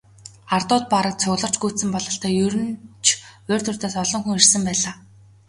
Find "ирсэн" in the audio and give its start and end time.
4.39-4.61